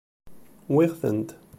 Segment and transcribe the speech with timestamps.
[0.73, 1.29] Wwiɣ-tent.